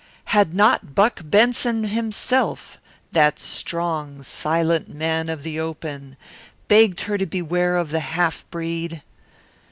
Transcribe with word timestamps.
Had 0.33 0.55
not 0.55 0.95
Buck 0.95 1.21
Benson 1.23 1.83
himself, 1.83 2.79
that 3.11 3.39
strong, 3.39 4.23
silent 4.23 4.87
man 4.87 5.29
of 5.29 5.43
the 5.43 5.59
open, 5.59 6.17
begged 6.67 7.01
her 7.01 7.19
to 7.19 7.25
beware 7.27 7.77
of 7.77 7.91
the 7.91 7.99
half 7.99 8.43
breed? 8.49 9.03